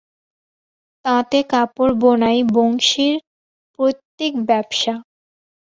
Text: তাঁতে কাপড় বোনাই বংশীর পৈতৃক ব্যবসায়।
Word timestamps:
তাঁতে 1.05 1.39
কাপড় 1.51 1.93
বোনাই 2.01 2.39
বংশীর 2.53 3.15
পৈতৃক 3.79 4.33
ব্যবসায়। 4.47 5.01